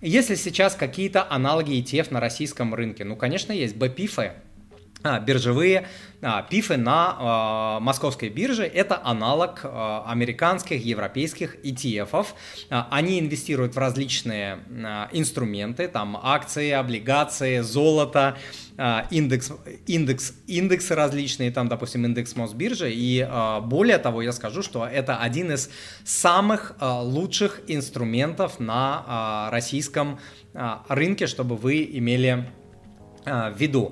[0.00, 3.76] если сейчас какие-то аналоги ETF на российском рынке, ну, конечно, есть.
[3.76, 4.34] А,
[5.02, 5.86] биржевые
[6.22, 8.64] а, пифы на а, московской бирже.
[8.64, 12.26] Это аналог американских, европейских ETF.
[12.68, 14.58] Они инвестируют в различные
[15.12, 18.36] инструменты, там акции, облигации, золото,
[19.10, 19.52] индекс,
[19.86, 22.90] индекс, индексы различные, там, допустим, индекс Мосбиржи.
[22.92, 23.26] И
[23.62, 25.70] более того, я скажу, что это один из
[26.04, 30.18] самых лучших инструментов на российском
[30.88, 32.50] рынке, чтобы вы имели
[33.24, 33.88] в виду.